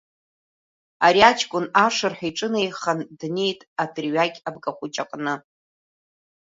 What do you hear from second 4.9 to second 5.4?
аҟны.